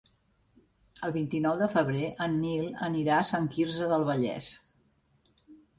[1.07, 4.51] El vint-i-nou de febrer en Nil anirà a Sant Quirze del Vallès.